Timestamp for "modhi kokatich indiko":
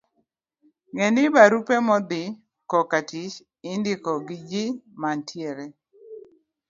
1.87-4.11